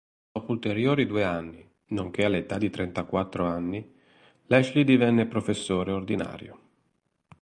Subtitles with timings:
[0.31, 3.87] Dopo ulteriori due anni, nonché all'età di trentaquattro anni,
[4.47, 6.59] Lashley divenne professore ordinario.